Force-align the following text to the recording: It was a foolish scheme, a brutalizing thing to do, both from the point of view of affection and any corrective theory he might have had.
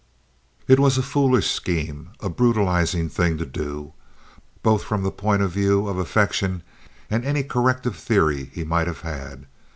It 0.67 0.79
was 0.79 0.97
a 0.97 1.03
foolish 1.03 1.51
scheme, 1.51 2.09
a 2.21 2.27
brutalizing 2.27 3.07
thing 3.07 3.37
to 3.37 3.45
do, 3.45 3.93
both 4.63 4.83
from 4.83 5.03
the 5.03 5.11
point 5.11 5.43
of 5.43 5.51
view 5.51 5.87
of 5.87 5.99
affection 5.99 6.63
and 7.11 7.23
any 7.23 7.43
corrective 7.43 7.95
theory 7.97 8.45
he 8.51 8.63
might 8.63 8.87
have 8.87 9.01
had. 9.01 9.45